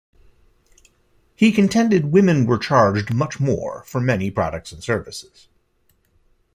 [1.35, 5.47] He contended women were charged much more for many products and services.